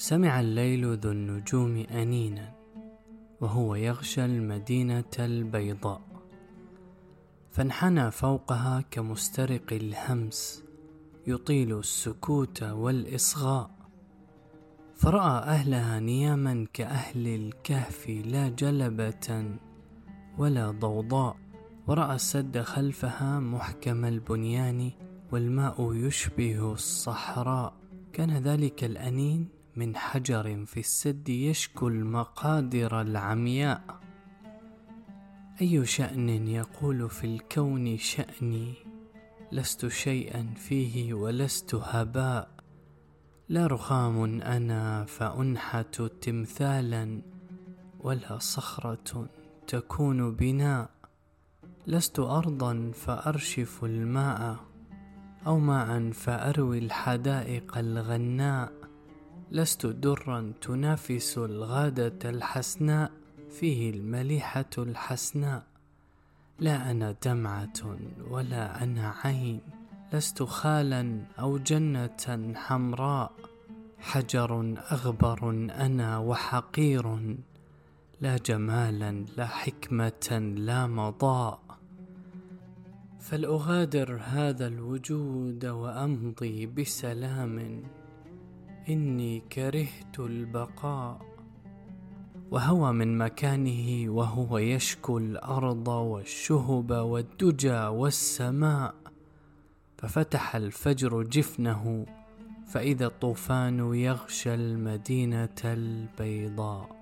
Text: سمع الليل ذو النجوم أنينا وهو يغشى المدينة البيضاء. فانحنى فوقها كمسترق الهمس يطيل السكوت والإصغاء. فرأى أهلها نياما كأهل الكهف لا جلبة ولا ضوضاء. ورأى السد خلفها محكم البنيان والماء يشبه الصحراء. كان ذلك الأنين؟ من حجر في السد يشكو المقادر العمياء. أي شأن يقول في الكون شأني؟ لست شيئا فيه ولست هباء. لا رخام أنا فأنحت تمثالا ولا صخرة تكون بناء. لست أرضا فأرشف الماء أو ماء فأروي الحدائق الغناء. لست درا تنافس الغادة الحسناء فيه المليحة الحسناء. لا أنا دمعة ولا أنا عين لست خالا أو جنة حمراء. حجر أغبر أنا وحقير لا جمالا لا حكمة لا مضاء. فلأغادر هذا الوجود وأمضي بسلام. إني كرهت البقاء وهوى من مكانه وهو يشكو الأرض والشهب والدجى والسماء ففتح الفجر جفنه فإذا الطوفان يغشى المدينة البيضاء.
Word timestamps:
سمع 0.00 0.40
الليل 0.40 0.96
ذو 0.96 1.10
النجوم 1.10 1.76
أنينا 1.76 2.52
وهو 3.40 3.74
يغشى 3.74 4.24
المدينة 4.24 5.12
البيضاء. 5.18 6.02
فانحنى 7.50 8.10
فوقها 8.10 8.84
كمسترق 8.90 9.72
الهمس 9.72 10.64
يطيل 11.26 11.78
السكوت 11.78 12.62
والإصغاء. 12.62 13.70
فرأى 14.94 15.38
أهلها 15.38 16.00
نياما 16.00 16.66
كأهل 16.72 17.26
الكهف 17.26 18.08
لا 18.08 18.48
جلبة 18.48 19.58
ولا 20.38 20.70
ضوضاء. 20.70 21.36
ورأى 21.86 22.14
السد 22.14 22.58
خلفها 22.58 23.40
محكم 23.40 24.04
البنيان 24.04 24.90
والماء 25.32 25.92
يشبه 25.92 26.72
الصحراء. 26.72 27.74
كان 28.12 28.30
ذلك 28.30 28.84
الأنين؟ 28.84 29.59
من 29.80 29.96
حجر 29.96 30.64
في 30.66 30.80
السد 30.80 31.28
يشكو 31.28 31.88
المقادر 31.88 33.00
العمياء. 33.00 34.00
أي 35.60 35.86
شأن 35.86 36.48
يقول 36.48 37.10
في 37.10 37.24
الكون 37.24 37.96
شأني؟ 37.98 38.74
لست 39.52 39.86
شيئا 39.88 40.54
فيه 40.56 41.14
ولست 41.14 41.74
هباء. 41.74 42.50
لا 43.48 43.66
رخام 43.66 44.42
أنا 44.42 45.04
فأنحت 45.04 46.02
تمثالا 46.02 47.22
ولا 48.00 48.38
صخرة 48.38 49.28
تكون 49.66 50.34
بناء. 50.34 50.90
لست 51.86 52.18
أرضا 52.18 52.90
فأرشف 52.94 53.84
الماء 53.84 54.56
أو 55.46 55.58
ماء 55.58 56.10
فأروي 56.10 56.78
الحدائق 56.78 57.78
الغناء. 57.78 58.79
لست 59.52 59.86
درا 59.86 60.52
تنافس 60.60 61.38
الغادة 61.38 62.30
الحسناء 62.30 63.10
فيه 63.50 63.90
المليحة 63.90 64.70
الحسناء. 64.78 65.62
لا 66.58 66.90
أنا 66.90 67.14
دمعة 67.24 67.98
ولا 68.30 68.82
أنا 68.82 69.14
عين 69.24 69.60
لست 70.12 70.42
خالا 70.42 71.22
أو 71.38 71.58
جنة 71.58 72.52
حمراء. 72.54 73.32
حجر 73.98 74.60
أغبر 74.92 75.50
أنا 75.70 76.18
وحقير 76.18 77.36
لا 78.20 78.36
جمالا 78.36 79.24
لا 79.36 79.46
حكمة 79.46 80.54
لا 80.56 80.86
مضاء. 80.86 81.60
فلأغادر 83.20 84.20
هذا 84.24 84.66
الوجود 84.66 85.66
وأمضي 85.66 86.66
بسلام. 86.66 87.82
إني 88.92 89.42
كرهت 89.52 90.20
البقاء 90.20 91.20
وهوى 92.50 92.92
من 92.92 93.18
مكانه 93.18 94.10
وهو 94.10 94.58
يشكو 94.58 95.18
الأرض 95.18 95.88
والشهب 95.88 96.90
والدجى 96.90 97.80
والسماء 97.86 98.94
ففتح 99.98 100.56
الفجر 100.56 101.22
جفنه 101.22 102.06
فإذا 102.66 103.06
الطوفان 103.06 103.94
يغشى 103.94 104.54
المدينة 104.54 105.60
البيضاء. 105.64 106.99